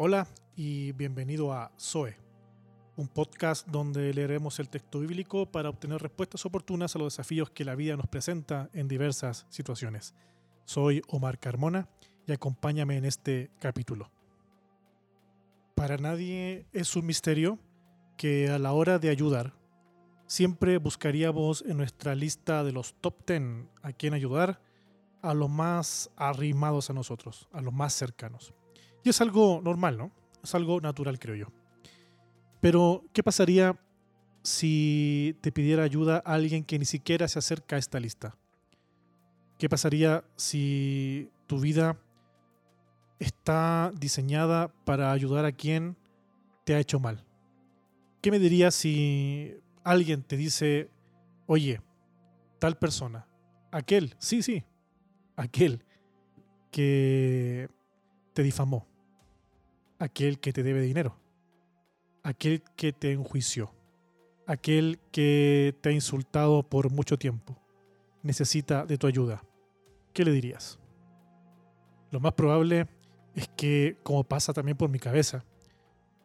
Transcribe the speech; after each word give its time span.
Hola 0.00 0.28
y 0.54 0.92
bienvenido 0.92 1.52
a 1.52 1.72
Zoe, 1.76 2.16
un 2.94 3.08
podcast 3.08 3.66
donde 3.66 4.14
leeremos 4.14 4.60
el 4.60 4.68
texto 4.68 5.00
bíblico 5.00 5.50
para 5.50 5.70
obtener 5.70 6.00
respuestas 6.00 6.46
oportunas 6.46 6.94
a 6.94 7.00
los 7.00 7.14
desafíos 7.14 7.50
que 7.50 7.64
la 7.64 7.74
vida 7.74 7.96
nos 7.96 8.06
presenta 8.06 8.70
en 8.74 8.86
diversas 8.86 9.44
situaciones. 9.48 10.14
Soy 10.66 11.02
Omar 11.08 11.40
Carmona 11.40 11.88
y 12.28 12.32
acompáñame 12.32 12.96
en 12.96 13.06
este 13.06 13.50
capítulo. 13.58 14.08
Para 15.74 15.96
nadie 15.96 16.68
es 16.72 16.94
un 16.94 17.04
misterio 17.04 17.58
que 18.16 18.50
a 18.50 18.60
la 18.60 18.74
hora 18.74 19.00
de 19.00 19.10
ayudar, 19.10 19.52
siempre 20.28 20.78
buscaríamos 20.78 21.64
en 21.66 21.76
nuestra 21.76 22.14
lista 22.14 22.62
de 22.62 22.70
los 22.70 22.94
top 23.00 23.26
10 23.26 23.66
a 23.82 23.92
quién 23.92 24.14
ayudar 24.14 24.62
a 25.22 25.34
los 25.34 25.50
más 25.50 26.12
arrimados 26.14 26.88
a 26.88 26.92
nosotros, 26.92 27.48
a 27.52 27.60
los 27.60 27.74
más 27.74 27.94
cercanos. 27.94 28.54
Es 29.08 29.20
algo 29.20 29.60
normal, 29.62 29.96
¿no? 29.96 30.12
Es 30.42 30.54
algo 30.54 30.80
natural, 30.80 31.18
creo 31.18 31.34
yo. 31.34 31.46
Pero, 32.60 33.04
¿qué 33.12 33.22
pasaría 33.22 33.78
si 34.42 35.36
te 35.40 35.52
pidiera 35.52 35.82
ayuda 35.82 36.22
a 36.24 36.34
alguien 36.34 36.64
que 36.64 36.78
ni 36.78 36.84
siquiera 36.84 37.28
se 37.28 37.38
acerca 37.38 37.76
a 37.76 37.78
esta 37.78 38.00
lista? 38.00 38.36
¿Qué 39.58 39.68
pasaría 39.68 40.24
si 40.36 41.30
tu 41.46 41.60
vida 41.60 42.00
está 43.18 43.92
diseñada 43.98 44.68
para 44.84 45.12
ayudar 45.12 45.44
a 45.44 45.52
quien 45.52 45.96
te 46.64 46.74
ha 46.74 46.80
hecho 46.80 47.00
mal? 47.00 47.24
¿Qué 48.20 48.30
me 48.30 48.38
dirías 48.38 48.74
si 48.74 49.54
alguien 49.84 50.22
te 50.22 50.36
dice, 50.36 50.90
oye, 51.46 51.80
tal 52.58 52.76
persona, 52.76 53.28
aquel, 53.70 54.14
sí, 54.18 54.42
sí, 54.42 54.64
aquel 55.36 55.84
que 56.70 57.68
te 58.32 58.42
difamó, 58.42 58.87
aquel 59.98 60.38
que 60.38 60.52
te 60.52 60.62
debe 60.62 60.80
dinero, 60.80 61.16
aquel 62.22 62.62
que 62.76 62.92
te 62.92 63.12
enjuició, 63.12 63.74
aquel 64.46 64.98
que 65.12 65.76
te 65.80 65.88
ha 65.88 65.92
insultado 65.92 66.62
por 66.62 66.90
mucho 66.90 67.18
tiempo, 67.18 67.58
necesita 68.22 68.86
de 68.86 68.98
tu 68.98 69.06
ayuda. 69.06 69.42
¿Qué 70.12 70.24
le 70.24 70.32
dirías? 70.32 70.78
Lo 72.10 72.20
más 72.20 72.32
probable 72.32 72.86
es 73.34 73.48
que, 73.56 73.96
como 74.02 74.24
pasa 74.24 74.52
también 74.52 74.76
por 74.76 74.88
mi 74.88 74.98
cabeza, 74.98 75.44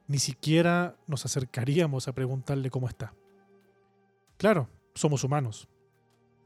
ni 0.07 0.19
siquiera 0.19 0.95
nos 1.07 1.25
acercaríamos 1.25 2.07
a 2.07 2.13
preguntarle 2.13 2.69
cómo 2.69 2.87
está. 2.87 3.13
Claro, 4.37 4.69
somos 4.95 5.23
humanos. 5.23 5.67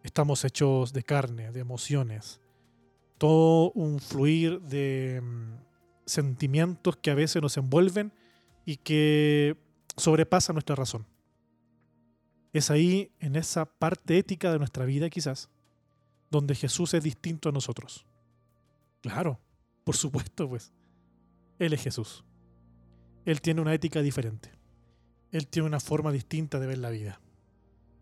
Estamos 0.03 0.45
hechos 0.45 0.93
de 0.93 1.03
carne, 1.03 1.51
de 1.51 1.59
emociones, 1.59 2.39
todo 3.17 3.71
un 3.71 3.99
fluir 3.99 4.61
de 4.61 5.21
mm, 5.21 5.53
sentimientos 6.07 6.97
que 6.97 7.11
a 7.11 7.15
veces 7.15 7.41
nos 7.41 7.57
envuelven 7.57 8.11
y 8.65 8.77
que 8.77 9.55
sobrepasan 9.95 10.55
nuestra 10.55 10.75
razón. 10.75 11.05
Es 12.53 12.71
ahí, 12.71 13.11
en 13.19 13.35
esa 13.35 13.65
parte 13.65 14.17
ética 14.17 14.51
de 14.51 14.57
nuestra 14.57 14.85
vida 14.85 15.09
quizás, 15.09 15.49
donde 16.31 16.55
Jesús 16.55 16.93
es 16.93 17.03
distinto 17.03 17.49
a 17.49 17.51
nosotros. 17.51 18.05
Claro, 19.01 19.39
por 19.83 19.95
supuesto, 19.95 20.49
pues. 20.49 20.73
Él 21.59 21.73
es 21.73 21.81
Jesús. 21.81 22.23
Él 23.25 23.41
tiene 23.41 23.61
una 23.61 23.73
ética 23.73 24.01
diferente. 24.01 24.51
Él 25.31 25.47
tiene 25.47 25.67
una 25.67 25.79
forma 25.79 26.11
distinta 26.11 26.59
de 26.59 26.67
ver 26.67 26.77
la 26.77 26.89
vida. 26.89 27.19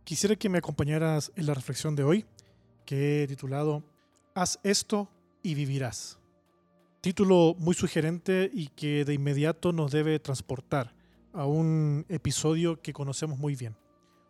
Quisiera 0.03 0.36
que 0.36 0.50
me 0.50 0.59
acompañaras 0.59 1.31
en 1.36 1.47
la 1.47 1.53
reflexión 1.53 1.95
de 1.95 2.03
hoy, 2.03 2.25
que 2.86 3.23
he 3.23 3.28
titulado 3.28 3.84
Haz 4.36 4.59
esto 4.64 5.09
y 5.42 5.56
vivirás. 5.56 6.19
Título 7.06 7.56
muy 7.59 7.75
sugerente 7.75 8.50
y 8.52 8.70
que 8.70 9.06
de 9.06 9.14
inmediato 9.14 9.72
nos 9.72 9.92
debe 9.92 10.17
transportar 10.17 10.95
a 11.34 11.45
un 11.45 12.03
episodio 12.09 12.81
que 12.81 12.94
conocemos 12.94 13.38
muy 13.38 13.56
bien. 13.56 13.75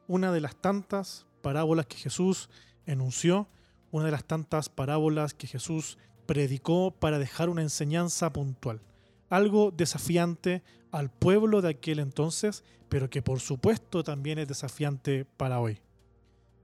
Una 0.09 0.33
de 0.33 0.41
las 0.41 0.57
tantas 0.57 1.25
parábolas 1.41 1.85
que 1.85 1.95
Jesús 1.95 2.49
enunció, 2.85 3.47
una 3.91 4.03
de 4.07 4.11
las 4.11 4.25
tantas 4.25 4.67
parábolas 4.67 5.33
que 5.33 5.47
Jesús 5.47 5.97
predicó 6.25 6.91
para 6.91 7.17
dejar 7.17 7.47
una 7.47 7.61
enseñanza 7.61 8.33
puntual. 8.33 8.81
Algo 9.29 9.71
desafiante 9.71 10.61
al 10.91 11.09
pueblo 11.09 11.61
de 11.61 11.69
aquel 11.69 11.99
entonces, 11.99 12.65
pero 12.89 13.09
que 13.09 13.21
por 13.21 13.39
supuesto 13.39 14.03
también 14.03 14.37
es 14.37 14.49
desafiante 14.49 15.23
para 15.23 15.61
hoy. 15.61 15.79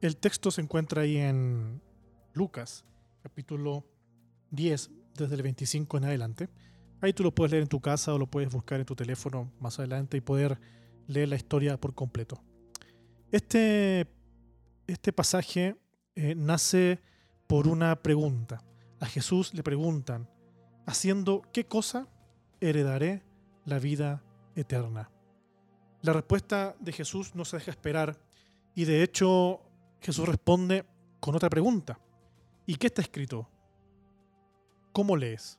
El 0.02 0.18
texto 0.18 0.52
se 0.52 0.60
encuentra 0.60 1.04
ahí 1.04 1.16
en 1.16 1.80
Lucas, 2.34 2.84
capítulo 3.24 3.86
10, 4.50 4.92
desde 5.22 5.36
el 5.36 5.44
25 5.44 5.98
en 5.98 6.06
adelante. 6.06 6.50
Ahí 7.02 7.14
tú 7.14 7.24
lo 7.24 7.34
puedes 7.34 7.52
leer 7.52 7.64
en 7.64 7.70
tu 7.70 7.82
casa 7.82 8.14
o 8.14 8.18
lo 8.18 8.28
puedes 8.28 8.52
buscar 8.52 8.80
en 8.80 8.86
tu 8.86 8.96
teléfono 8.96 9.52
más 9.60 9.80
adelante 9.80 10.18
y 10.18 10.22
poder 10.22 10.60
leer 11.08 11.30
la 11.30 11.36
historia 11.36 11.80
por 11.80 11.94
completo. 11.96 12.42
Este, 13.32 14.08
este 14.88 15.14
pasaje 15.14 15.78
eh, 16.16 16.36
nace 16.36 17.00
por 17.48 17.68
una 17.68 18.02
pregunta. 18.02 18.64
A 19.00 19.06
Jesús 19.06 19.54
le 19.54 19.64
preguntan, 19.64 20.30
¿haciendo 20.86 21.42
qué 21.54 21.66
cosa 21.66 22.08
heredaré 22.60 23.24
la 23.66 23.80
vida 23.80 24.24
eterna? 24.56 25.10
La 26.02 26.14
respuesta 26.14 26.76
de 26.80 26.92
Jesús 26.92 27.36
no 27.36 27.46
se 27.46 27.58
deja 27.58 27.72
esperar 27.72 28.18
y 28.76 28.86
de 28.86 29.04
hecho 29.04 29.62
Jesús 30.02 30.28
responde 30.28 30.86
con 31.20 31.36
otra 31.36 31.50
pregunta. 31.50 32.00
¿Y 32.66 32.76
qué 32.76 32.88
está 32.88 33.02
escrito? 33.02 33.50
¿Cómo 34.92 35.16
lees? 35.16 35.58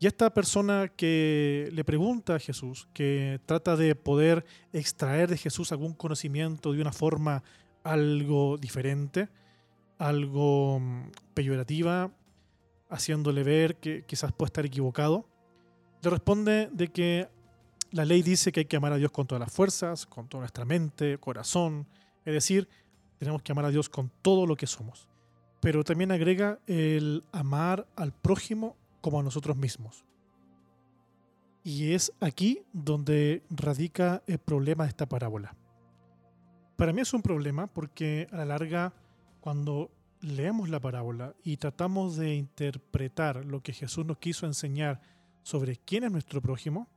Y 0.00 0.06
esta 0.06 0.34
persona 0.34 0.88
que 0.88 1.68
le 1.72 1.84
pregunta 1.84 2.34
a 2.34 2.38
Jesús, 2.40 2.88
que 2.92 3.40
trata 3.46 3.76
de 3.76 3.94
poder 3.94 4.44
extraer 4.72 5.30
de 5.30 5.36
Jesús 5.36 5.70
algún 5.70 5.94
conocimiento 5.94 6.72
de 6.72 6.80
una 6.80 6.92
forma 6.92 7.44
algo 7.84 8.58
diferente, 8.58 9.28
algo 9.98 10.80
mm, 10.80 11.10
peyorativa, 11.34 12.10
haciéndole 12.88 13.44
ver 13.44 13.76
que 13.76 14.04
quizás 14.04 14.32
puede 14.32 14.48
estar 14.48 14.66
equivocado, 14.66 15.28
le 16.02 16.10
responde 16.10 16.68
de 16.72 16.88
que 16.88 17.28
la 17.92 18.04
ley 18.04 18.22
dice 18.22 18.50
que 18.50 18.60
hay 18.60 18.66
que 18.66 18.76
amar 18.76 18.92
a 18.94 18.96
Dios 18.96 19.12
con 19.12 19.26
todas 19.26 19.40
las 19.40 19.52
fuerzas, 19.52 20.06
con 20.06 20.26
toda 20.26 20.40
nuestra 20.40 20.64
mente, 20.64 21.18
corazón, 21.18 21.86
es 22.24 22.34
decir, 22.34 22.68
tenemos 23.18 23.42
que 23.42 23.52
amar 23.52 23.66
a 23.66 23.70
Dios 23.70 23.88
con 23.88 24.10
todo 24.20 24.46
lo 24.46 24.56
que 24.56 24.66
somos 24.66 25.11
pero 25.62 25.84
también 25.84 26.10
agrega 26.10 26.58
el 26.66 27.22
amar 27.30 27.86
al 27.94 28.12
prójimo 28.12 28.76
como 29.00 29.20
a 29.20 29.22
nosotros 29.22 29.56
mismos. 29.56 30.04
Y 31.62 31.92
es 31.92 32.12
aquí 32.20 32.64
donde 32.72 33.44
radica 33.48 34.24
el 34.26 34.40
problema 34.40 34.82
de 34.82 34.88
esta 34.88 35.08
parábola. 35.08 35.54
Para 36.74 36.92
mí 36.92 37.00
es 37.00 37.14
un 37.14 37.22
problema 37.22 37.68
porque 37.68 38.26
a 38.32 38.38
la 38.38 38.44
larga, 38.44 38.92
cuando 39.40 39.92
leemos 40.20 40.68
la 40.68 40.80
parábola 40.80 41.32
y 41.44 41.58
tratamos 41.58 42.16
de 42.16 42.34
interpretar 42.34 43.44
lo 43.44 43.62
que 43.62 43.72
Jesús 43.72 44.04
nos 44.04 44.18
quiso 44.18 44.46
enseñar 44.46 45.00
sobre 45.44 45.76
quién 45.76 46.02
es 46.02 46.10
nuestro 46.10 46.42
prójimo, 46.42 46.88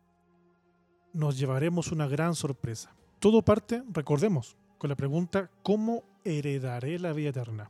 nos 1.14 1.38
llevaremos 1.38 1.92
una 1.92 2.08
gran 2.08 2.34
sorpresa. 2.34 2.96
Todo 3.20 3.44
parte, 3.44 3.84
recordemos, 3.92 4.58
con 4.80 4.90
la 4.90 4.96
pregunta, 4.96 5.52
¿cómo 5.62 6.04
heredaré 6.24 6.98
la 6.98 7.14
vida 7.14 7.30
eterna? 7.30 7.70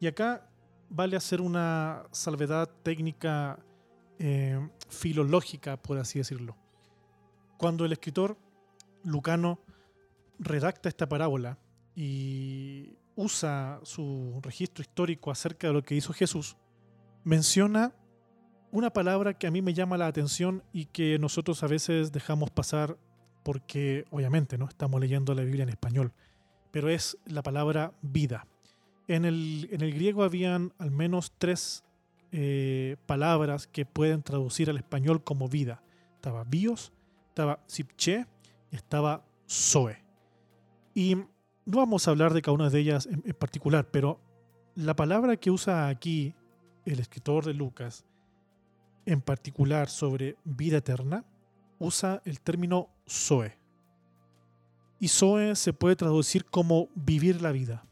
Y 0.00 0.06
acá 0.06 0.48
vale 0.88 1.16
hacer 1.16 1.40
una 1.40 2.04
salvedad 2.12 2.68
técnica 2.82 3.58
eh, 4.18 4.68
filológica, 4.88 5.76
por 5.76 5.98
así 5.98 6.18
decirlo. 6.18 6.56
Cuando 7.58 7.84
el 7.84 7.92
escritor 7.92 8.36
Lucano 9.02 9.60
redacta 10.38 10.88
esta 10.88 11.08
parábola 11.08 11.58
y 11.94 12.96
usa 13.14 13.80
su 13.82 14.38
registro 14.42 14.82
histórico 14.82 15.30
acerca 15.30 15.68
de 15.68 15.72
lo 15.72 15.82
que 15.82 15.94
hizo 15.94 16.12
Jesús, 16.12 16.56
menciona 17.24 17.94
una 18.70 18.90
palabra 18.90 19.34
que 19.34 19.46
a 19.46 19.50
mí 19.50 19.62
me 19.62 19.74
llama 19.74 19.96
la 19.96 20.06
atención 20.06 20.62
y 20.72 20.86
que 20.86 21.18
nosotros 21.18 21.62
a 21.62 21.66
veces 21.66 22.12
dejamos 22.12 22.50
pasar 22.50 22.98
porque 23.42 24.04
obviamente 24.10 24.58
no 24.58 24.68
estamos 24.68 25.00
leyendo 25.00 25.34
la 25.34 25.42
Biblia 25.42 25.62
en 25.62 25.68
español, 25.70 26.12
pero 26.72 26.90
es 26.90 27.16
la 27.26 27.42
palabra 27.42 27.94
vida. 28.02 28.46
En 29.08 29.24
el, 29.24 29.68
griego 29.70 30.24
habían 30.24 30.72
al 30.78 30.90
menos 30.90 31.32
tres 31.38 31.84
eh, 32.32 32.96
palabras 33.06 33.68
que 33.68 33.86
pueden 33.86 34.22
traducir 34.22 34.68
al 34.68 34.78
español 34.78 35.22
como 35.22 35.48
vida. 35.48 35.82
Estaba 36.16 36.42
bios, 36.42 36.92
estaba 37.28 37.60
sipche 37.66 38.26
y 38.72 38.76
estaba 38.76 39.24
zoe. 39.48 40.02
Y 40.92 41.14
no 41.14 41.78
vamos 41.78 42.06
a 42.06 42.10
hablar 42.10 42.34
de 42.34 42.42
cada 42.42 42.54
una 42.54 42.70
de 42.70 42.80
ellas 42.80 43.06
en, 43.06 43.22
en 43.24 43.34
particular, 43.34 43.88
pero 43.90 44.20
la 44.74 44.96
palabra 44.96 45.36
que 45.36 45.52
usa 45.52 45.88
aquí 45.88 46.34
el 46.84 46.98
escritor 46.98 47.44
de 47.44 47.54
Lucas, 47.54 48.04
en 49.04 49.20
particular 49.20 49.88
sobre 49.88 50.36
vida 50.44 50.78
eterna, 50.78 51.24
usa 51.78 52.22
el 52.24 52.40
término 52.40 52.88
zoe. 53.08 53.56
Y 54.98 55.08
zoe 55.08 55.54
se 55.54 55.72
puede 55.72 55.94
traducir 55.94 56.44
como 56.46 56.88
vivir 56.94 57.40
la 57.40 57.52
vida 57.52 57.86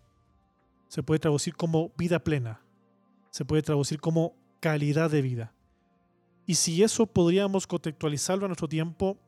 se 0.95 1.03
puede 1.03 1.19
traducir 1.19 1.57
como 1.57 1.91
vida 1.99 2.21
plena, 2.21 2.61
se 3.31 3.45
puede 3.45 3.63
traducir 3.63 4.01
como 4.01 4.37
calidad 4.61 5.11
de 5.11 5.23
vida. 5.23 5.53
Y 6.47 6.55
si 6.55 6.85
eso 6.85 7.05
podríamos 7.05 7.67
contextualizarlo 7.67 8.45
a 8.45 8.49
nuestro 8.49 8.69
tiempo, 8.69 9.19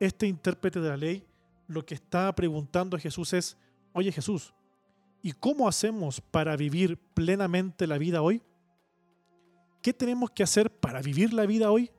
este 0.00 0.26
intérprete 0.26 0.80
de 0.80 0.88
la 0.88 0.96
ley 0.96 1.24
lo 1.68 1.86
que 1.86 1.94
está 1.94 2.34
preguntando 2.34 2.96
a 2.96 3.00
Jesús 3.00 3.32
es, 3.32 3.56
oye 3.92 4.10
Jesús, 4.10 4.54
¿y 5.22 5.30
cómo 5.30 5.68
hacemos 5.68 6.20
para 6.20 6.56
vivir 6.56 6.98
plenamente 6.98 7.86
la 7.86 7.96
vida 7.96 8.20
hoy? 8.20 8.42
¿Qué 9.82 9.92
tenemos 9.92 10.32
que 10.32 10.42
hacer 10.42 10.68
para 10.68 11.00
vivir 11.00 11.32
la 11.32 11.46
vida 11.46 11.70
hoy? 11.70 11.92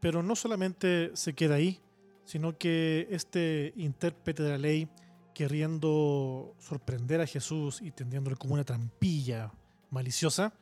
Pero 0.00 0.22
no 0.22 0.34
solamente 0.36 1.10
se 1.12 1.34
queda 1.34 1.56
ahí, 1.56 1.82
sino 2.24 2.56
que 2.56 3.08
este 3.10 3.74
intérprete 3.76 4.42
de 4.42 4.48
la 4.48 4.58
ley, 4.58 4.88
queriendo 5.34 6.54
sorprender 6.58 7.20
a 7.20 7.26
Jesús 7.26 7.82
y 7.82 7.90
tendiéndole 7.90 8.36
como 8.36 8.54
una 8.54 8.64
trampilla 8.64 9.52
maliciosa, 9.90 10.54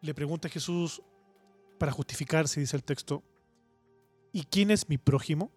le 0.00 0.14
pregunta 0.14 0.48
a 0.48 0.50
Jesús, 0.50 1.02
para 1.78 1.92
justificarse, 1.92 2.60
dice 2.60 2.76
el 2.76 2.84
texto, 2.84 3.22
¿y 4.32 4.42
quién 4.44 4.70
es 4.70 4.88
mi 4.88 4.98
prójimo? 4.98 5.50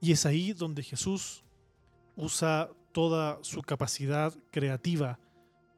Y 0.00 0.12
es 0.12 0.26
ahí 0.26 0.52
donde 0.52 0.82
Jesús 0.82 1.44
usa 2.16 2.70
toda 2.92 3.38
su 3.42 3.62
capacidad 3.62 4.34
creativa 4.50 5.18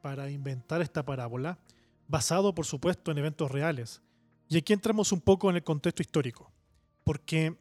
para 0.01 0.29
inventar 0.29 0.81
esta 0.81 1.03
parábola, 1.03 1.59
basado 2.07 2.53
por 2.53 2.65
supuesto 2.65 3.11
en 3.11 3.17
eventos 3.17 3.51
reales. 3.51 4.01
Y 4.47 4.57
aquí 4.57 4.73
entramos 4.73 5.11
un 5.11 5.21
poco 5.21 5.49
en 5.49 5.57
el 5.57 5.63
contexto 5.63 6.01
histórico, 6.01 6.51
porque 7.03 7.57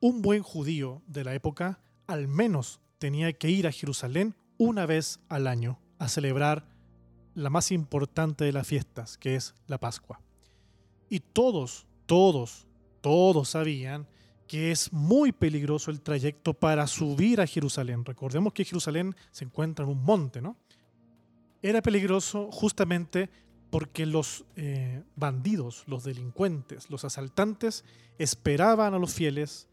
un 0.00 0.22
buen 0.22 0.42
judío 0.42 1.02
de 1.06 1.24
la 1.24 1.34
época 1.34 1.80
al 2.06 2.28
menos 2.28 2.80
tenía 3.02 3.32
que 3.32 3.50
ir 3.50 3.66
a 3.66 3.72
Jerusalén 3.72 4.36
una 4.58 4.86
vez 4.86 5.18
al 5.28 5.48
año 5.48 5.80
a 5.98 6.06
celebrar 6.06 6.68
la 7.34 7.50
más 7.50 7.72
importante 7.72 8.44
de 8.44 8.52
las 8.52 8.64
fiestas, 8.64 9.18
que 9.18 9.34
es 9.34 9.56
la 9.66 9.78
Pascua. 9.78 10.20
Y 11.10 11.18
todos, 11.18 11.88
todos, 12.06 12.68
todos 13.00 13.48
sabían 13.48 14.06
que 14.46 14.70
es 14.70 14.92
muy 14.92 15.32
peligroso 15.32 15.90
el 15.90 16.00
trayecto 16.00 16.54
para 16.54 16.86
subir 16.86 17.40
a 17.40 17.46
Jerusalén. 17.48 18.04
Recordemos 18.04 18.52
que 18.52 18.64
Jerusalén 18.64 19.16
se 19.32 19.46
encuentra 19.46 19.84
en 19.84 19.90
un 19.90 20.04
monte, 20.04 20.40
¿no? 20.40 20.56
Era 21.60 21.82
peligroso 21.82 22.52
justamente 22.52 23.30
porque 23.70 24.06
los 24.06 24.44
eh, 24.54 25.02
bandidos, 25.16 25.82
los 25.88 26.04
delincuentes, 26.04 26.88
los 26.88 27.04
asaltantes 27.04 27.84
esperaban 28.18 28.94
a 28.94 29.00
los 29.00 29.12
fieles 29.12 29.66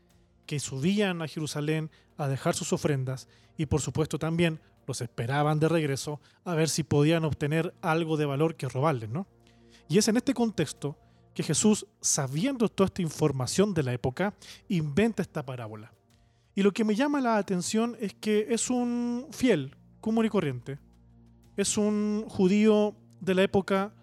que 0.50 0.60
subían 0.60 1.22
a 1.22 1.28
Jerusalén 1.28 1.92
a 2.18 2.28
dejar 2.28 2.56
sus 2.56 2.74
ofrendas 2.74 3.28
y 3.56 3.68
por 3.68 3.82
supuesto 3.82 4.18
también 4.18 4.60
los 4.88 5.00
esperaban 5.00 5.60
de 5.60 5.70
regreso 5.70 6.20
a 6.44 6.56
ver 6.56 6.70
si 6.70 6.82
podían 6.82 7.24
obtener 7.24 7.76
algo 7.84 8.18
de 8.18 8.26
valor 8.26 8.56
que 8.56 8.68
robarles, 8.68 9.12
¿no? 9.12 9.28
Y 9.88 10.00
es 10.00 10.08
en 10.08 10.18
este 10.18 10.34
contexto 10.34 10.98
que 11.36 11.44
Jesús, 11.44 11.86
sabiendo 12.02 12.68
toda 12.68 12.88
esta 12.88 13.04
información 13.04 13.76
de 13.76 13.84
la 13.84 13.94
época, 13.94 14.34
inventa 14.70 15.22
esta 15.22 15.46
parábola. 15.46 15.94
Y 16.56 16.64
lo 16.64 16.72
que 16.72 16.84
me 16.84 16.96
llama 16.96 17.22
la 17.22 17.38
atención 17.38 17.96
es 18.00 18.16
que 18.16 18.48
es 18.50 18.72
un 18.72 19.28
fiel, 19.30 19.76
común 20.02 20.26
y 20.26 20.30
corriente. 20.30 20.80
Es 21.58 21.78
un 21.78 22.26
judío 22.28 22.96
de 23.22 23.36
la 23.36 23.44
época 23.44 23.94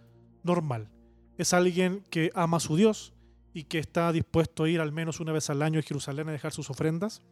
normal. 0.45 0.91
Es 1.39 1.53
alguien 1.53 2.07
que 2.09 2.31
ama 2.37 2.59
a 2.59 2.61
su 2.61 2.77
Dios 2.77 3.16
y 3.56 3.64
que 3.64 3.79
está 3.79 4.12
dispuesto 4.12 4.64
a 4.64 4.69
ir 4.69 4.82
al 4.82 4.93
menos 4.93 5.19
una 5.19 5.32
vez 5.32 5.49
al 5.49 5.62
año 5.62 5.81
a 5.81 5.82
Jerusalén 5.82 6.29
a 6.29 6.32
dejar 6.32 6.53
sus 6.53 6.69
ofrendas. 6.69 7.23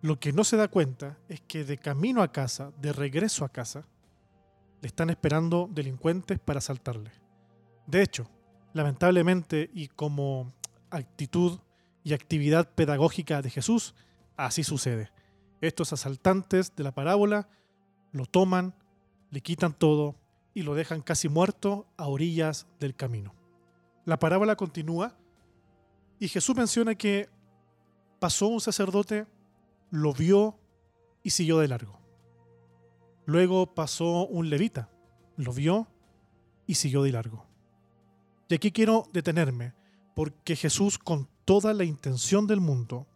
Lo 0.00 0.18
que 0.18 0.32
no 0.32 0.42
se 0.42 0.56
da 0.56 0.68
cuenta 0.68 1.18
es 1.28 1.42
que 1.42 1.62
de 1.62 1.76
camino 1.76 2.22
a 2.22 2.32
casa, 2.32 2.72
de 2.80 2.94
regreso 2.94 3.44
a 3.44 3.50
casa, 3.50 3.86
le 4.80 4.88
están 4.88 5.10
esperando 5.10 5.68
delincuentes 5.70 6.38
para 6.38 6.56
asaltarle. 6.56 7.10
De 7.86 8.00
hecho, 8.00 8.30
lamentablemente 8.72 9.70
y 9.74 9.88
como 9.88 10.54
actitud 10.88 11.60
y 12.02 12.14
actividad 12.14 12.70
pedagógica 12.74 13.42
de 13.42 13.50
Jesús, 13.50 13.94
así 14.38 14.64
sucede. 14.64 15.12
Estos 15.60 15.92
asaltantes 15.92 16.74
de 16.74 16.82
la 16.82 16.94
parábola 16.94 17.46
lo 18.10 18.24
toman, 18.24 18.74
le 19.30 19.42
quitan 19.42 19.74
todo 19.74 20.14
y 20.54 20.62
lo 20.62 20.74
dejan 20.74 21.02
casi 21.02 21.28
muerto 21.28 21.86
a 21.98 22.08
orillas 22.08 22.68
del 22.80 22.96
camino. 22.96 23.34
La 24.06 24.18
parábola 24.18 24.56
continúa 24.56 25.18
y 26.18 26.28
Jesús 26.28 26.56
menciona 26.56 26.94
que 26.94 27.28
pasó 28.18 28.48
un 28.48 28.60
sacerdote, 28.60 29.26
lo 29.90 30.12
vio 30.12 30.58
y 31.22 31.30
siguió 31.30 31.58
de 31.58 31.68
largo. 31.68 31.98
Luego 33.26 33.74
pasó 33.74 34.26
un 34.26 34.50
levita, 34.50 34.90
lo 35.36 35.52
vio 35.52 35.88
y 36.66 36.74
siguió 36.74 37.02
de 37.02 37.12
largo. 37.12 37.46
Y 38.48 38.54
aquí 38.54 38.70
quiero 38.70 39.08
detenerme, 39.12 39.74
porque 40.14 40.56
Jesús 40.56 40.98
con 40.98 41.28
toda 41.44 41.74
la 41.74 41.84
intención 41.84 42.46
del 42.46 42.60
mundo 42.60 43.06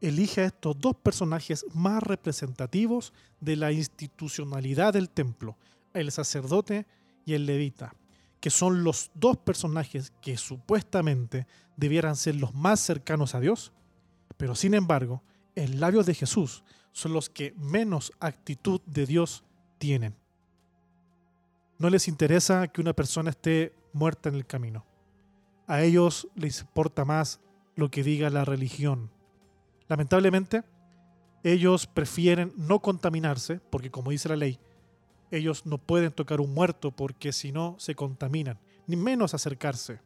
elige 0.00 0.42
a 0.42 0.46
estos 0.46 0.78
dos 0.78 0.96
personajes 0.96 1.64
más 1.72 2.02
representativos 2.02 3.12
de 3.40 3.56
la 3.56 3.72
institucionalidad 3.72 4.92
del 4.92 5.08
templo, 5.08 5.56
el 5.94 6.12
sacerdote 6.12 6.86
y 7.24 7.34
el 7.34 7.46
levita, 7.46 7.94
que 8.44 8.50
son 8.50 8.84
los 8.84 9.10
dos 9.14 9.38
personajes 9.38 10.12
que 10.20 10.36
supuestamente 10.36 11.46
debieran 11.78 12.14
ser 12.14 12.34
los 12.34 12.52
más 12.52 12.78
cercanos 12.78 13.34
a 13.34 13.40
Dios, 13.40 13.72
pero 14.36 14.54
sin 14.54 14.74
embargo, 14.74 15.22
en 15.54 15.80
labios 15.80 16.04
de 16.04 16.12
Jesús 16.12 16.62
son 16.92 17.14
los 17.14 17.30
que 17.30 17.54
menos 17.56 18.12
actitud 18.20 18.82
de 18.84 19.06
Dios 19.06 19.44
tienen. 19.78 20.14
No 21.78 21.88
les 21.88 22.06
interesa 22.06 22.68
que 22.68 22.82
una 22.82 22.92
persona 22.92 23.30
esté 23.30 23.74
muerta 23.94 24.28
en 24.28 24.34
el 24.34 24.44
camino. 24.44 24.84
A 25.66 25.80
ellos 25.80 26.28
les 26.34 26.60
importa 26.60 27.06
más 27.06 27.40
lo 27.76 27.90
que 27.90 28.02
diga 28.02 28.28
la 28.28 28.44
religión. 28.44 29.10
Lamentablemente, 29.88 30.64
ellos 31.44 31.86
prefieren 31.86 32.52
no 32.58 32.80
contaminarse, 32.80 33.58
porque 33.70 33.90
como 33.90 34.10
dice 34.10 34.28
la 34.28 34.36
ley, 34.36 34.58
ellos 35.36 35.66
no 35.66 35.78
pueden 35.78 36.12
tocar 36.12 36.40
un 36.40 36.54
muerto 36.54 36.90
porque 36.90 37.32
si 37.32 37.52
no 37.52 37.76
se 37.78 37.94
contaminan, 37.94 38.58
ni 38.86 38.96
menos 38.96 39.34
acercarse. 39.34 40.00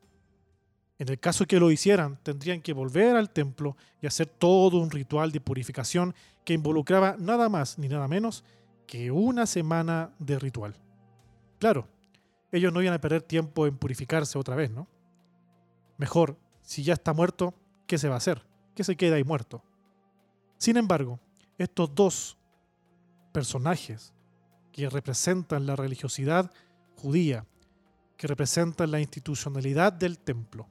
En 0.99 1.09
el 1.09 1.21
caso 1.21 1.47
que 1.47 1.61
lo 1.61 1.71
hicieran, 1.71 2.19
tendrían 2.23 2.61
que 2.61 2.73
volver 2.73 3.17
al 3.17 3.31
templo 3.31 3.77
y 4.03 4.07
hacer 4.07 4.27
todo 4.27 4.79
un 4.79 4.91
ritual 4.91 5.31
de 5.31 5.41
purificación 5.41 6.15
que 6.45 6.55
involucraba 6.55 7.17
nada 7.19 7.49
más 7.49 7.79
ni 7.79 7.89
nada 7.89 8.09
menos 8.09 8.45
que 8.87 9.11
una 9.11 9.47
semana 9.47 10.13
de 10.19 10.39
ritual. 10.39 10.75
Claro, 11.59 11.87
ellos 12.51 12.73
no 12.73 12.83
iban 12.83 12.95
a 12.95 13.01
perder 13.01 13.23
tiempo 13.23 13.67
en 13.67 13.77
purificarse 13.77 14.39
otra 14.39 14.57
vez, 14.57 14.71
¿no? 14.71 14.89
Mejor, 15.99 16.37
si 16.63 16.83
ya 16.83 16.95
está 16.95 17.13
muerto, 17.13 17.55
¿qué 17.87 17.99
se 17.99 18.09
va 18.09 18.15
a 18.15 18.19
hacer? 18.19 18.45
¿Qué 18.75 18.83
se 18.83 18.97
queda 18.97 19.17
ahí 19.17 19.25
muerto? 19.25 19.63
Sin 20.57 20.77
embargo, 20.77 21.21
estos 21.59 21.95
dos 21.95 22.39
personajes 23.33 24.15
que 24.79 24.89
representan 24.89 25.67
la 25.67 25.75
religiosidad 25.75 26.53
judía, 26.95 27.45
que 28.17 28.29
representan 28.29 28.93
la 28.93 29.01
institucionalidad 29.01 29.93
del 29.93 30.21
templo, 30.21 30.69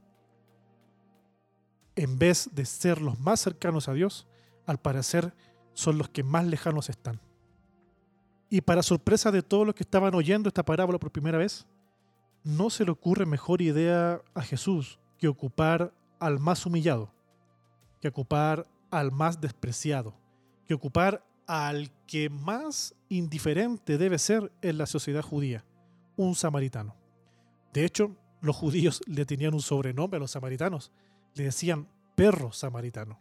en 1.93 2.17
vez 2.17 2.49
de 2.53 2.63
ser 2.63 3.01
los 3.01 3.19
más 3.19 3.41
cercanos 3.41 3.89
a 3.89 3.93
Dios, 3.93 4.25
al 4.65 4.79
parecer 4.79 5.33
son 5.73 5.97
los 5.97 6.07
que 6.07 6.23
más 6.23 6.45
lejanos 6.45 6.89
están. 6.89 7.19
Y 8.49 8.61
para 8.61 8.81
sorpresa 8.81 9.29
de 9.29 9.41
todos 9.41 9.65
los 9.65 9.75
que 9.75 9.83
estaban 9.83 10.15
oyendo 10.15 10.47
esta 10.47 10.63
parábola 10.63 10.99
por 10.99 11.11
primera 11.11 11.37
vez, 11.37 11.67
no 12.45 12.69
se 12.69 12.85
le 12.85 12.91
ocurre 12.91 13.25
mejor 13.25 13.61
idea 13.61 14.21
a 14.33 14.41
Jesús 14.41 14.99
que 15.17 15.27
ocupar 15.27 15.93
al 16.19 16.39
más 16.39 16.65
humillado, 16.65 17.11
que 17.99 18.07
ocupar 18.07 18.67
al 18.89 19.11
más 19.11 19.41
despreciado, 19.41 20.13
que 20.65 20.73
ocupar 20.73 21.25
al 21.47 21.91
que 22.05 22.29
más 22.29 22.93
indiferente 23.09 23.97
debe 23.97 24.19
ser 24.19 24.51
en 24.61 24.77
la 24.77 24.85
sociedad 24.85 25.23
judía, 25.23 25.65
un 26.15 26.35
samaritano. 26.35 26.95
De 27.73 27.85
hecho, 27.85 28.15
los 28.41 28.55
judíos 28.55 29.01
le 29.07 29.25
tenían 29.25 29.53
un 29.53 29.61
sobrenombre 29.61 30.17
a 30.17 30.19
los 30.19 30.31
samaritanos, 30.31 30.91
le 31.33 31.45
decían 31.45 31.87
perro 32.15 32.51
samaritano. 32.51 33.19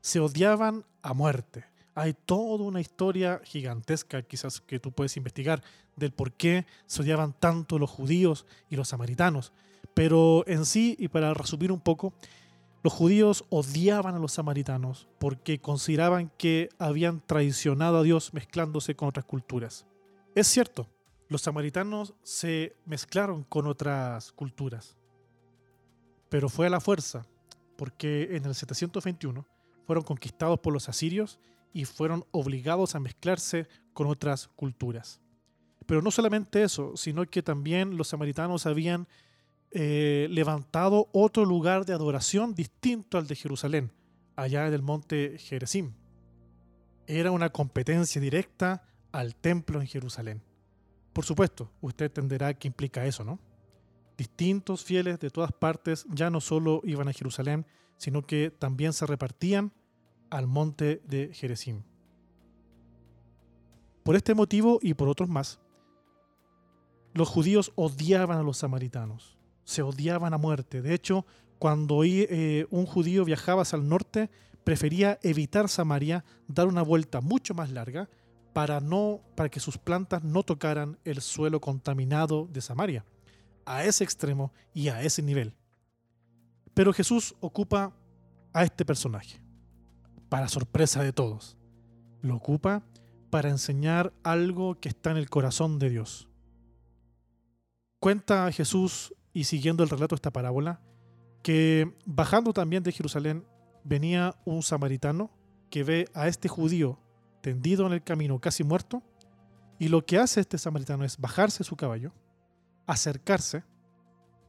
Se 0.00 0.20
odiaban 0.20 0.84
a 1.02 1.14
muerte 1.14 1.64
hay 1.98 2.14
toda 2.14 2.62
una 2.62 2.80
historia 2.80 3.40
gigantesca, 3.42 4.22
quizás 4.22 4.60
que 4.60 4.78
tú 4.78 4.92
puedes 4.92 5.16
investigar, 5.16 5.64
del 5.96 6.12
por 6.12 6.32
qué 6.32 6.64
se 6.86 7.02
odiaban 7.02 7.32
tanto 7.32 7.76
los 7.76 7.90
judíos 7.90 8.46
y 8.70 8.76
los 8.76 8.86
samaritanos. 8.86 9.52
Pero 9.94 10.44
en 10.46 10.64
sí, 10.64 10.94
y 11.00 11.08
para 11.08 11.34
resumir 11.34 11.72
un 11.72 11.80
poco, 11.80 12.14
los 12.82 12.92
judíos 12.92 13.44
odiaban 13.50 14.14
a 14.14 14.18
los 14.18 14.32
samaritanos 14.32 15.08
porque 15.18 15.60
consideraban 15.60 16.30
que 16.38 16.68
habían 16.78 17.20
traicionado 17.20 17.98
a 17.98 18.02
Dios 18.02 18.32
mezclándose 18.32 18.94
con 18.94 19.08
otras 19.08 19.24
culturas. 19.24 19.86
Es 20.34 20.46
cierto, 20.46 20.86
los 21.28 21.42
samaritanos 21.42 22.14
se 22.22 22.76
mezclaron 22.86 23.42
con 23.44 23.66
otras 23.66 24.32
culturas, 24.32 24.96
pero 26.28 26.48
fue 26.48 26.66
a 26.66 26.70
la 26.70 26.80
fuerza, 26.80 27.26
porque 27.76 28.36
en 28.36 28.44
el 28.44 28.54
721 28.54 29.44
fueron 29.86 30.04
conquistados 30.04 30.60
por 30.60 30.72
los 30.72 30.88
asirios 30.88 31.38
y 31.72 31.84
fueron 31.84 32.24
obligados 32.30 32.94
a 32.94 33.00
mezclarse 33.00 33.68
con 33.92 34.06
otras 34.06 34.48
culturas. 34.48 35.20
Pero 35.86 36.02
no 36.02 36.10
solamente 36.10 36.62
eso, 36.62 36.96
sino 36.96 37.24
que 37.24 37.42
también 37.42 37.96
los 37.96 38.08
samaritanos 38.08 38.66
habían 38.66 39.08
eh, 39.70 40.28
levantado 40.30 41.08
otro 41.12 41.44
lugar 41.44 41.84
de 41.84 41.92
adoración 41.92 42.54
distinto 42.54 43.18
al 43.18 43.26
de 43.26 43.36
Jerusalén, 43.36 43.92
allá 44.36 44.66
en 44.66 44.74
el 44.74 44.82
monte 44.82 45.38
Jerezim. 45.38 45.92
Era 47.06 47.30
una 47.30 47.50
competencia 47.50 48.20
directa 48.20 48.82
al 49.12 49.34
templo 49.34 49.80
en 49.80 49.86
Jerusalén. 49.86 50.42
Por 51.12 51.24
supuesto, 51.24 51.70
usted 51.80 52.06
entenderá 52.06 52.54
qué 52.54 52.68
implica 52.68 53.04
eso, 53.06 53.24
¿no? 53.24 53.38
Distintos 54.16 54.84
fieles 54.84 55.18
de 55.20 55.30
todas 55.30 55.52
partes 55.52 56.06
ya 56.08 56.30
no 56.30 56.40
solo 56.40 56.80
iban 56.84 57.08
a 57.08 57.12
Jerusalén, 57.12 57.66
sino 57.96 58.22
que 58.22 58.50
también 58.50 58.92
se 58.92 59.06
repartían 59.06 59.72
al 60.30 60.46
monte 60.46 61.02
de 61.06 61.32
Jerezim. 61.32 61.82
Por 64.02 64.16
este 64.16 64.34
motivo 64.34 64.78
y 64.82 64.94
por 64.94 65.08
otros 65.08 65.28
más, 65.28 65.60
los 67.14 67.28
judíos 67.28 67.72
odiaban 67.74 68.38
a 68.38 68.42
los 68.42 68.58
samaritanos, 68.58 69.37
se 69.68 69.82
odiaban 69.82 70.32
a 70.32 70.38
muerte. 70.38 70.80
De 70.80 70.94
hecho, 70.94 71.26
cuando 71.58 72.02
eh, 72.02 72.66
un 72.70 72.86
judío 72.86 73.26
viajaba 73.26 73.62
hacia 73.62 73.76
el 73.76 73.86
norte, 73.86 74.30
prefería 74.64 75.18
evitar 75.22 75.68
Samaria, 75.68 76.24
dar 76.46 76.68
una 76.68 76.80
vuelta 76.80 77.20
mucho 77.20 77.52
más 77.52 77.70
larga 77.70 78.08
para, 78.54 78.80
no, 78.80 79.20
para 79.36 79.50
que 79.50 79.60
sus 79.60 79.76
plantas 79.76 80.24
no 80.24 80.42
tocaran 80.42 80.98
el 81.04 81.20
suelo 81.20 81.60
contaminado 81.60 82.48
de 82.50 82.62
Samaria, 82.62 83.04
a 83.66 83.84
ese 83.84 84.04
extremo 84.04 84.54
y 84.72 84.88
a 84.88 85.02
ese 85.02 85.20
nivel. 85.20 85.54
Pero 86.72 86.94
Jesús 86.94 87.34
ocupa 87.40 87.92
a 88.54 88.64
este 88.64 88.86
personaje, 88.86 89.38
para 90.30 90.48
sorpresa 90.48 91.02
de 91.02 91.12
todos. 91.12 91.58
Lo 92.22 92.36
ocupa 92.36 92.82
para 93.28 93.50
enseñar 93.50 94.14
algo 94.22 94.80
que 94.80 94.88
está 94.88 95.10
en 95.10 95.18
el 95.18 95.28
corazón 95.28 95.78
de 95.78 95.90
Dios. 95.90 96.26
Cuenta 98.00 98.50
Jesús, 98.50 99.12
y 99.38 99.44
siguiendo 99.44 99.84
el 99.84 99.88
relato 99.88 100.16
de 100.16 100.18
esta 100.18 100.32
parábola, 100.32 100.80
que 101.44 101.94
bajando 102.04 102.52
también 102.52 102.82
de 102.82 102.90
Jerusalén 102.90 103.46
venía 103.84 104.34
un 104.44 104.64
samaritano 104.64 105.30
que 105.70 105.84
ve 105.84 106.08
a 106.12 106.26
este 106.26 106.48
judío 106.48 106.98
tendido 107.40 107.86
en 107.86 107.92
el 107.92 108.02
camino, 108.02 108.40
casi 108.40 108.64
muerto, 108.64 109.00
y 109.78 109.90
lo 109.90 110.04
que 110.04 110.18
hace 110.18 110.40
este 110.40 110.58
samaritano 110.58 111.04
es 111.04 111.18
bajarse 111.18 111.62
su 111.62 111.76
caballo, 111.76 112.12
acercarse, 112.88 113.62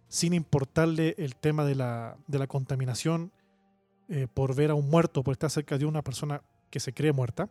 sin 0.08 0.34
importarle 0.34 1.14
el 1.20 1.36
tema 1.36 1.66
de 1.66 1.76
la, 1.76 2.18
contaminación 2.48 3.32
eh, 4.08 4.26
por 4.34 4.56
ver 4.56 4.72
a 4.72 4.74
un 4.74 4.90
muerto, 4.90 5.24
por 5.24 5.34
estar 5.34 5.52
cerca 5.52 5.78
de 5.78 5.86
una 5.86 6.02
persona 6.02 6.42
que 6.72 6.80
se 6.80 6.96
cree 6.96 7.12
muerta, 7.12 7.48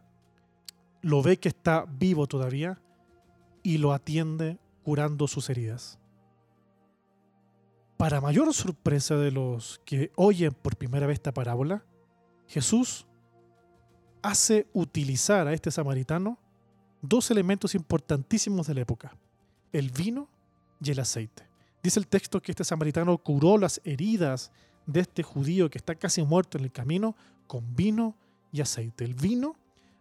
lo 1.02 1.22
ve 1.22 1.38
que 1.38 1.50
está 1.50 1.84
vivo 1.88 2.26
todavía 2.26 2.82
y 3.62 3.78
lo 3.78 3.92
atiende 3.92 4.58
curando 4.82 5.28
sus 5.28 5.48
heridas. 5.50 6.00
Para 7.98 8.20
mayor 8.20 8.54
sorpresa 8.54 9.16
de 9.16 9.32
los 9.32 9.80
que 9.84 10.12
oyen 10.14 10.54
por 10.54 10.76
primera 10.76 11.08
vez 11.08 11.14
esta 11.16 11.34
parábola, 11.34 11.84
Jesús 12.46 13.08
hace 14.22 14.68
utilizar 14.72 15.48
a 15.48 15.52
este 15.52 15.72
samaritano 15.72 16.38
dos 17.02 17.32
elementos 17.32 17.74
importantísimos 17.74 18.68
de 18.68 18.74
la 18.74 18.82
época, 18.82 19.16
el 19.72 19.90
vino 19.90 20.28
y 20.80 20.92
el 20.92 21.00
aceite. 21.00 21.48
Dice 21.82 21.98
el 21.98 22.06
texto 22.06 22.40
que 22.40 22.52
este 22.52 22.62
samaritano 22.62 23.18
curó 23.18 23.58
las 23.58 23.80
heridas 23.82 24.52
de 24.86 25.00
este 25.00 25.24
judío 25.24 25.68
que 25.68 25.78
está 25.78 25.96
casi 25.96 26.22
muerto 26.22 26.56
en 26.56 26.64
el 26.64 26.70
camino 26.70 27.16
con 27.48 27.74
vino 27.74 28.16
y 28.52 28.60
aceite. 28.60 29.04
El 29.04 29.14
vino 29.14 29.56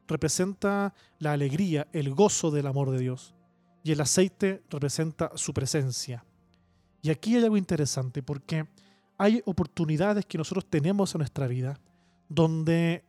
representa 0.07 0.93
la 1.17 1.33
alegría, 1.33 1.87
el 1.93 2.13
gozo 2.13 2.51
del 2.51 2.67
amor 2.67 2.91
de 2.91 2.99
Dios 2.99 3.33
y 3.83 3.91
el 3.91 4.01
aceite 4.01 4.61
representa 4.69 5.31
su 5.33 5.51
presencia. 5.51 6.23
Y 7.01 7.09
aquí 7.09 7.35
hay 7.35 7.43
algo 7.43 7.57
interesante 7.57 8.23
porque 8.23 8.67
hay 9.17 9.41
oportunidades 9.45 10.25
que 10.25 10.37
nosotros 10.37 10.65
tenemos 10.69 11.13
en 11.15 11.19
nuestra 11.19 11.47
vida 11.47 11.79
donde 12.29 13.03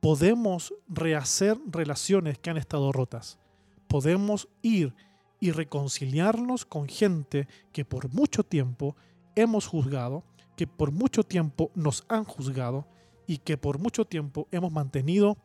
podemos 0.00 0.74
rehacer 0.88 1.58
relaciones 1.66 2.38
que 2.38 2.50
han 2.50 2.56
estado 2.56 2.92
rotas. 2.92 3.38
Podemos 3.86 4.48
ir 4.62 4.94
y 5.40 5.52
reconciliarnos 5.52 6.64
con 6.64 6.88
gente 6.88 7.48
que 7.72 7.84
por 7.84 8.12
mucho 8.12 8.44
tiempo 8.44 8.96
hemos 9.34 9.66
juzgado, 9.66 10.24
que 10.56 10.66
por 10.66 10.92
mucho 10.92 11.24
tiempo 11.24 11.70
nos 11.74 12.04
han 12.08 12.24
juzgado 12.24 12.86
y 13.26 13.38
que 13.38 13.56
por 13.56 13.78
mucho 13.78 14.04
tiempo 14.04 14.48
hemos 14.50 14.72
mantenido 14.72 15.38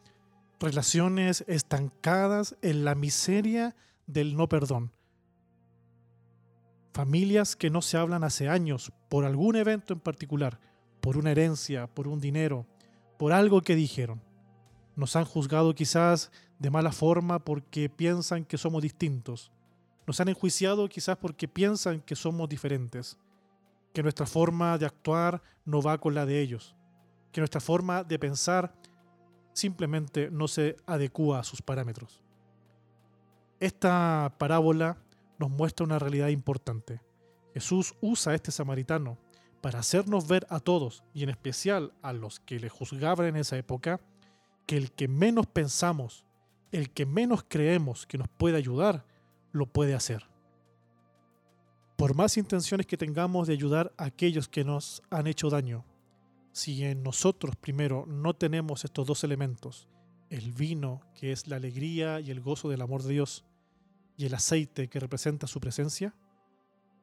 relaciones 0.59 1.45
estancadas 1.47 2.55
en 2.61 2.83
la 2.83 2.95
miseria 2.95 3.75
del 4.07 4.35
no 4.35 4.49
perdón. 4.49 4.91
Familias 6.95 7.57
que 7.57 7.69
no 7.69 7.81
se 7.81 7.97
hablan 7.97 8.23
hace 8.23 8.47
años 8.47 8.93
por 9.09 9.25
algún 9.25 9.57
evento 9.57 9.91
en 9.91 9.99
particular, 9.99 10.61
por 11.01 11.17
una 11.17 11.31
herencia, 11.31 11.87
por 11.87 12.07
un 12.07 12.21
dinero, 12.21 12.65
por 13.19 13.33
algo 13.33 13.59
que 13.59 13.75
dijeron. 13.75 14.21
Nos 14.95 15.17
han 15.17 15.25
juzgado 15.25 15.75
quizás 15.75 16.31
de 16.57 16.69
mala 16.69 16.93
forma 16.93 17.39
porque 17.39 17.89
piensan 17.89 18.45
que 18.45 18.57
somos 18.57 18.81
distintos. 18.81 19.51
Nos 20.07 20.21
han 20.21 20.29
enjuiciado 20.29 20.87
quizás 20.87 21.17
porque 21.17 21.49
piensan 21.49 21.99
que 21.99 22.15
somos 22.15 22.47
diferentes, 22.47 23.17
que 23.93 24.01
nuestra 24.01 24.25
forma 24.25 24.77
de 24.77 24.85
actuar 24.85 25.41
no 25.65 25.81
va 25.81 25.97
con 25.97 26.15
la 26.15 26.25
de 26.25 26.39
ellos, 26.39 26.77
que 27.33 27.41
nuestra 27.41 27.59
forma 27.59 28.05
de 28.05 28.19
pensar 28.19 28.73
simplemente 29.51 30.31
no 30.31 30.47
se 30.47 30.77
adecua 30.85 31.39
a 31.39 31.43
sus 31.43 31.61
parámetros. 31.61 32.23
Esta 33.59 34.33
parábola 34.37 34.97
nos 35.39 35.49
muestra 35.49 35.85
una 35.85 35.99
realidad 35.99 36.29
importante. 36.29 37.01
Jesús 37.53 37.95
usa 38.01 38.33
a 38.33 38.35
este 38.35 38.51
samaritano 38.51 39.17
para 39.61 39.79
hacernos 39.79 40.27
ver 40.27 40.45
a 40.49 40.59
todos, 40.59 41.03
y 41.13 41.23
en 41.23 41.29
especial 41.29 41.93
a 42.01 42.13
los 42.13 42.39
que 42.39 42.59
le 42.59 42.69
juzgaban 42.69 43.27
en 43.27 43.35
esa 43.35 43.57
época, 43.57 43.99
que 44.67 44.77
el 44.77 44.91
que 44.91 45.07
menos 45.07 45.47
pensamos, 45.47 46.25
el 46.71 46.91
que 46.91 47.05
menos 47.05 47.43
creemos 47.47 48.05
que 48.05 48.17
nos 48.17 48.27
puede 48.27 48.57
ayudar, 48.57 49.05
lo 49.51 49.65
puede 49.65 49.95
hacer. 49.95 50.27
Por 51.97 52.13
más 52.13 52.37
intenciones 52.37 52.85
que 52.85 52.97
tengamos 52.97 53.47
de 53.47 53.53
ayudar 53.53 53.93
a 53.97 54.05
aquellos 54.05 54.49
que 54.49 54.65
nos 54.65 55.01
han 55.09 55.27
hecho 55.27 55.49
daño, 55.49 55.85
si 56.51 56.83
en 56.83 57.03
nosotros 57.03 57.55
primero 57.55 58.05
no 58.07 58.33
tenemos 58.33 58.85
estos 58.85 59.07
dos 59.07 59.23
elementos, 59.23 59.87
el 60.29 60.51
vino, 60.51 61.01
que 61.13 61.31
es 61.31 61.47
la 61.47 61.55
alegría 61.55 62.19
y 62.19 62.31
el 62.31 62.41
gozo 62.41 62.69
del 62.69 62.81
amor 62.81 63.03
de 63.03 63.13
Dios, 63.13 63.45
y 64.17 64.25
el 64.25 64.33
aceite, 64.33 64.87
que 64.87 64.99
representa 64.99 65.47
su 65.47 65.59
presencia, 65.59 66.13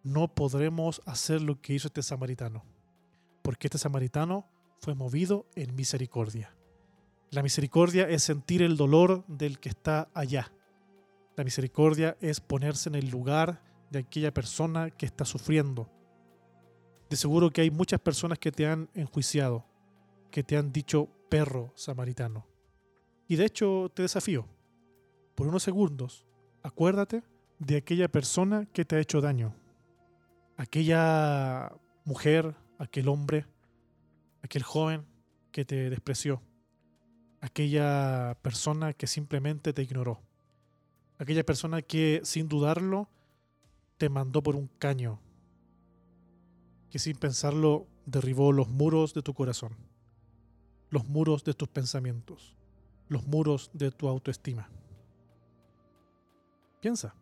no 0.03 0.35
podremos 0.35 1.01
hacer 1.07 1.43
lo 1.43 1.61
que 1.61 1.75
hizo 1.75 1.89
este 1.89 2.03
samaritano, 2.03 2.65
porque 3.43 3.69
este 3.69 3.79
samaritano 3.79 4.49
fue 4.81 4.95
movido 4.95 5.47
en 5.55 5.75
misericordia. 5.75 6.55
La 7.31 7.43
misericordia 7.43 8.09
es 8.09 8.23
sentir 8.23 8.63
el 8.63 8.77
dolor 8.77 9.25
del 9.27 9.59
que 9.59 9.69
está 9.69 10.11
allá. 10.13 10.53
La 11.37 11.45
misericordia 11.45 12.17
es 12.21 12.41
ponerse 12.41 12.89
en 12.89 12.95
el 12.95 13.09
lugar 13.09 13.63
de 13.91 14.01
aquella 14.01 14.35
persona 14.35 14.91
que 14.91 15.07
está 15.07 15.25
sufriendo. 15.25 15.89
De 17.09 17.17
seguro 17.17 17.51
que 17.51 17.61
hay 17.61 17.71
muchas 17.71 18.01
personas 18.01 18.39
que 18.39 18.53
te 18.53 18.67
han 18.67 18.91
enjuiciado, 18.95 19.65
que 20.31 20.43
te 20.43 20.57
han 20.57 20.73
dicho 20.73 21.09
perro 21.29 21.73
samaritano. 21.75 22.47
Y 23.29 23.37
de 23.37 23.47
hecho 23.47 23.91
te 23.95 24.03
desafío, 24.03 24.47
por 25.35 25.47
unos 25.47 25.63
segundos, 25.63 26.27
acuérdate 26.63 27.23
de 27.59 27.77
aquella 27.77 28.09
persona 28.09 28.67
que 28.73 28.85
te 28.85 28.97
ha 28.97 29.01
hecho 29.01 29.21
daño. 29.21 29.55
Aquella 30.57 31.73
mujer, 32.05 32.55
aquel 32.79 33.09
hombre, 33.09 33.47
aquel 34.43 34.63
joven 34.63 35.05
que 35.51 35.65
te 35.65 35.91
despreció 35.91 36.43
aquella 37.43 38.39
persona 38.41 38.95
que 38.95 39.09
simplemente 39.09 39.73
te 39.73 39.83
ignoró, 39.83 40.23
aquella 41.19 41.45
persona 41.45 41.83
que 41.83 42.21
sin 42.23 42.49
dudarlo 42.49 43.09
te 43.99 44.09
mandó 44.09 44.43
por 44.43 44.55
un 44.55 44.69
caño, 44.79 45.21
que 46.89 47.01
sin 47.01 47.17
pensarlo 47.17 47.89
derribó 48.07 48.53
los 48.53 48.69
muros 48.69 49.13
de 49.13 49.23
tu 49.23 49.35
corazón, 49.35 49.77
los 50.89 51.05
muros 51.09 51.43
de 51.43 51.53
tus 51.53 51.69
pensamientos, 51.69 52.57
los 53.09 53.27
muros 53.27 53.71
de 53.75 53.91
tu 53.91 54.09
autoestima. 54.09 54.71
Piensa, 56.83 57.15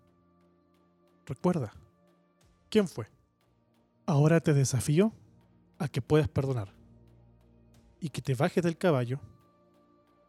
recuerda, 1.26 1.70
¿quién 2.70 2.88
fue? 2.88 3.08
Ahora 4.06 4.40
te 4.40 4.54
desafío 4.54 5.12
a 5.78 5.86
que 5.86 6.00
puedas 6.00 6.28
perdonar 6.28 6.72
y 8.00 8.08
que 8.08 8.22
te 8.22 8.34
bajes 8.34 8.64
del 8.64 8.78
caballo 8.78 9.20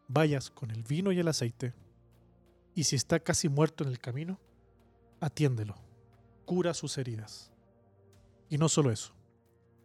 vayas 0.06 0.50
con 0.50 0.70
el 0.70 0.82
vino 0.82 1.12
y 1.12 1.18
el 1.18 1.28
aceite, 1.28 1.72
y 2.74 2.84
si 2.84 2.96
está 2.96 3.20
casi 3.20 3.48
muerto 3.48 3.84
en 3.84 3.88
el 3.88 3.98
camino, 3.98 4.38
atiéndelo, 5.18 5.76
cura 6.44 6.74
sus 6.74 6.98
heridas. 6.98 7.50
Y 8.50 8.58
no 8.58 8.68
solo 8.68 8.90
eso, 8.90 9.14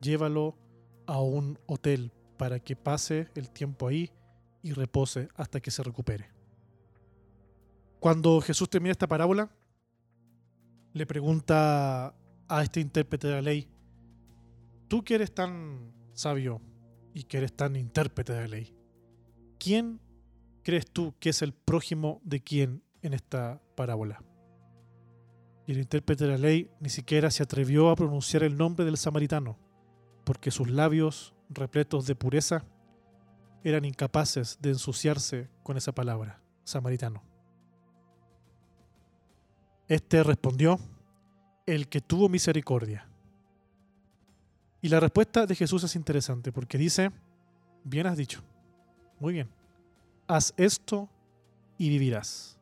llévalo 0.01 0.57
a 1.05 1.21
un 1.21 1.57
hotel 1.67 2.11
para 2.35 2.59
que 2.59 2.75
pase 2.75 3.29
el 3.33 3.49
tiempo 3.49 3.87
ahí 3.87 4.11
y 4.61 4.73
repose 4.73 5.29
hasta 5.35 5.61
que 5.61 5.71
se 5.71 5.83
recupere. 5.83 6.36
Cuando 7.99 8.41
Jesús 8.41 8.69
termina 8.69 8.91
esta 8.91 9.07
parábola, 9.07 9.49
le 10.93 11.05
pregunta 11.05 12.15
a 12.47 12.63
este 12.63 12.79
intérprete 12.79 13.27
de 13.27 13.33
la 13.33 13.41
ley, 13.41 13.69
Tú 14.87 15.03
que 15.03 15.15
eres 15.15 15.33
tan 15.33 15.91
sabio 16.13 16.61
y 17.13 17.23
que 17.23 17.37
eres 17.37 17.53
tan 17.53 17.75
intérprete 17.75 18.31
de 18.31 18.41
la 18.41 18.47
ley, 18.47 18.73
¿quién 19.59 19.99
crees 20.63 20.89
tú 20.89 21.13
que 21.19 21.29
es 21.29 21.41
el 21.41 21.53
prójimo 21.53 22.21
de 22.23 22.41
quién 22.41 22.83
en 23.01 23.13
esta 23.13 23.61
parábola? 23.75 24.23
Y 25.65 25.73
el 25.73 25.79
intérprete 25.79 26.23
de 26.23 26.31
la 26.31 26.37
ley 26.37 26.71
ni 26.79 26.89
siquiera 26.89 27.31
se 27.31 27.43
atrevió 27.43 27.89
a 27.89 27.97
pronunciar 27.97 28.43
el 28.43 28.55
nombre 28.55 28.85
del 28.85 28.95
samaritano, 28.95 29.57
porque 30.23 30.51
sus 30.51 30.69
labios, 30.69 31.35
repletos 31.49 32.07
de 32.07 32.15
pureza, 32.15 32.63
eran 33.65 33.83
incapaces 33.83 34.57
de 34.61 34.69
ensuciarse 34.69 35.49
con 35.63 35.75
esa 35.75 35.91
palabra, 35.91 36.41
samaritano. 36.63 37.26
Este 39.87 40.21
respondió, 40.21 40.79
el 41.65 41.87
que 41.87 42.01
tuvo 42.01 42.27
misericordia. 42.27 43.07
Y 44.81 44.89
la 44.89 44.99
respuesta 44.99 45.45
de 45.45 45.55
Jesús 45.55 45.83
es 45.83 45.95
interesante 45.95 46.51
porque 46.51 46.77
dice, 46.77 47.11
bien 47.85 48.05
has 48.05 48.17
dicho, 48.17 48.41
muy 49.19 49.33
bien, 49.33 49.49
haz 50.27 50.53
esto 50.57 51.09
y 51.77 51.87
vivirás. 51.87 52.57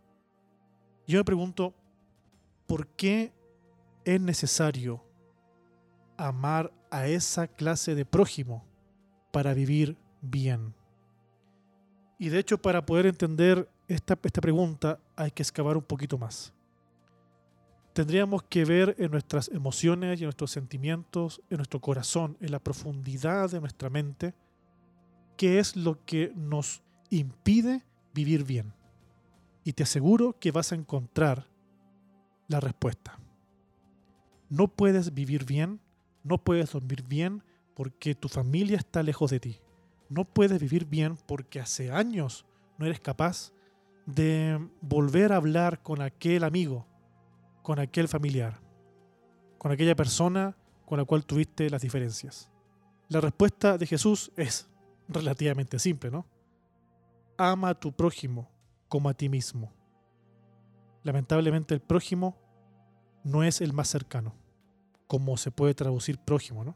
Yo 1.07 1.17
me 1.17 1.23
pregunto, 1.23 1.73
¿por 2.67 2.87
qué 2.89 3.33
es 4.05 4.21
necesario 4.21 5.03
amar 6.17 6.71
a 6.91 7.07
esa 7.07 7.47
clase 7.47 7.95
de 7.95 8.05
prójimo 8.05 8.63
para 9.31 9.55
vivir 9.55 9.97
bien? 10.21 10.75
Y 12.19 12.29
de 12.29 12.37
hecho, 12.37 12.59
para 12.59 12.85
poder 12.85 13.07
entender 13.07 13.67
esta, 13.87 14.17
esta 14.23 14.41
pregunta 14.41 14.99
hay 15.15 15.31
que 15.31 15.41
excavar 15.41 15.75
un 15.75 15.83
poquito 15.83 16.17
más 16.17 16.54
tendríamos 17.95 18.43
que 18.43 18.65
ver 18.65 18.93
en 18.99 19.09
nuestras 19.09 19.47
emociones 19.47 20.19
y 20.19 20.23
en 20.23 20.27
nuestros 20.27 20.51
sentimientos, 20.51 21.41
en 21.49 21.55
nuestro 21.55 21.79
corazón, 21.79 22.35
en 22.41 22.51
la 22.51 22.59
profundidad 22.59 23.49
de 23.49 23.61
nuestra 23.61 23.89
mente, 23.89 24.33
qué 25.37 25.59
es 25.59 25.77
lo 25.77 26.03
que 26.03 26.33
nos 26.35 26.83
impide 27.09 27.85
vivir 28.13 28.43
bien. 28.43 28.73
Y 29.63 29.71
te 29.71 29.83
aseguro 29.83 30.37
que 30.37 30.51
vas 30.51 30.73
a 30.73 30.75
encontrar 30.75 31.47
la 32.49 32.59
respuesta. 32.59 33.17
No 34.49 34.67
puedes 34.67 35.13
vivir 35.13 35.45
bien, 35.45 35.79
no 36.21 36.37
puedes 36.37 36.73
dormir 36.73 37.01
bien 37.01 37.43
porque 37.75 38.13
tu 38.13 38.27
familia 38.27 38.75
está 38.75 39.03
lejos 39.03 39.31
de 39.31 39.39
ti. 39.39 39.59
No 40.09 40.25
puedes 40.25 40.59
vivir 40.59 40.85
bien 40.85 41.15
porque 41.27 41.61
hace 41.61 41.91
años 41.91 42.45
no 42.77 42.87
eres 42.87 42.99
capaz 42.99 43.53
de 44.05 44.59
volver 44.81 45.31
a 45.31 45.37
hablar 45.37 45.81
con 45.81 46.01
aquel 46.01 46.43
amigo 46.43 46.85
con 47.65 47.79
aquel 47.79 48.07
familiar, 48.07 48.61
con 49.57 49.71
aquella 49.71 49.95
persona 49.95 50.55
con 50.85 50.99
la 50.99 51.05
cual 51.05 51.25
tuviste 51.25 51.67
las 51.71 51.81
diferencias? 51.81 52.51
La 53.09 53.19
respuesta 53.19 53.79
de 53.79 53.87
Jesús 53.87 54.31
es 54.37 54.69
relativamente 55.07 55.79
simple, 55.79 56.11
¿no? 56.11 56.27
Ama 57.37 57.69
a 57.69 57.73
tu 57.73 57.91
prójimo 57.91 58.47
como 58.87 59.09
a 59.09 59.15
ti 59.15 59.29
mismo. 59.29 59.73
Lamentablemente 61.01 61.73
el 61.73 61.81
prójimo 61.81 62.37
no 63.23 63.43
es 63.43 63.61
el 63.61 63.73
más 63.73 63.87
cercano, 63.87 64.35
como 65.07 65.35
se 65.35 65.49
puede 65.49 65.73
traducir 65.73 66.19
prójimo, 66.19 66.63
¿no? 66.63 66.75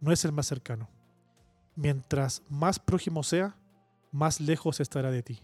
No 0.00 0.12
es 0.12 0.24
el 0.24 0.30
más 0.30 0.46
cercano. 0.46 0.88
Mientras 1.74 2.44
más 2.48 2.78
prójimo 2.78 3.24
sea, 3.24 3.56
más 4.12 4.40
lejos 4.40 4.78
estará 4.78 5.10
de 5.10 5.24
ti. 5.24 5.42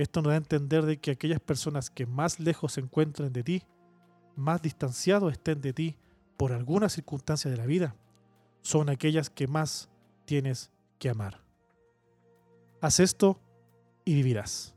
Esto 0.00 0.22
nos 0.22 0.30
da 0.30 0.34
a 0.34 0.38
entender 0.38 0.86
de 0.86 0.98
que 0.98 1.10
aquellas 1.10 1.40
personas 1.40 1.90
que 1.90 2.06
más 2.06 2.40
lejos 2.40 2.72
se 2.72 2.80
encuentran 2.80 3.34
de 3.34 3.42
ti, 3.42 3.62
más 4.34 4.62
distanciados 4.62 5.30
estén 5.30 5.60
de 5.60 5.74
ti 5.74 5.96
por 6.38 6.52
alguna 6.52 6.88
circunstancia 6.88 7.50
de 7.50 7.58
la 7.58 7.66
vida, 7.66 7.94
son 8.62 8.88
aquellas 8.88 9.28
que 9.28 9.46
más 9.46 9.90
tienes 10.24 10.70
que 10.98 11.10
amar. 11.10 11.42
Haz 12.80 12.98
esto 12.98 13.38
y 14.06 14.14
vivirás. 14.14 14.74